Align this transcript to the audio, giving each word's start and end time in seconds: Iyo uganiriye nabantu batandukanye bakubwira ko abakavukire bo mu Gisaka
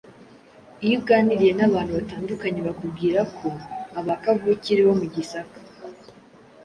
Iyo 0.85 0.95
uganiriye 1.01 1.53
nabantu 1.55 1.91
batandukanye 1.99 2.59
bakubwira 2.67 3.19
ko 3.37 3.47
abakavukire 3.99 4.81
bo 4.87 4.93
mu 4.99 5.05
Gisaka 5.13 5.57